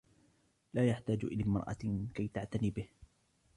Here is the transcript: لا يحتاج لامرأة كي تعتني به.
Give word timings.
لا 0.73 0.85
يحتاج 0.85 1.25
لامرأة 1.25 2.07
كي 2.13 2.27
تعتني 2.27 2.69
به. 2.71 2.87